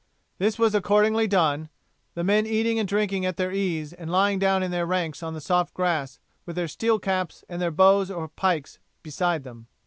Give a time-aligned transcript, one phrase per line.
[0.39, 1.69] This was accordingly done,
[2.15, 5.35] the men eating and drinking at their ease and lying down in their ranks on
[5.35, 9.67] the soft grass with their steel caps and their bows or pikes beside them.